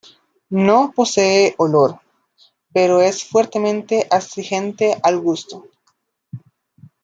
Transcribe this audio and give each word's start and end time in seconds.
No 0.49 0.93
posee 0.95 1.53
olor, 1.59 1.99
pero 2.73 3.01
es 3.01 3.23
fuertemente 3.23 4.07
astringente 4.09 4.97
al 5.03 5.19
gusto. 5.19 5.67